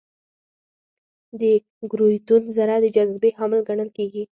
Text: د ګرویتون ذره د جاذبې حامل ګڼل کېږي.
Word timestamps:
د 1.39 1.41
ګرویتون 1.91 2.41
ذره 2.57 2.75
د 2.81 2.85
جاذبې 2.95 3.29
حامل 3.37 3.59
ګڼل 3.69 3.89
کېږي. 3.97 4.23